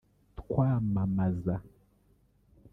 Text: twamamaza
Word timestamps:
twamamaza 0.39 1.55